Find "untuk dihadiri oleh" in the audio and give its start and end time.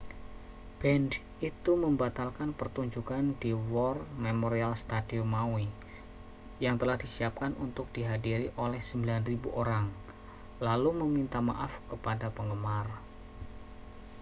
7.65-8.81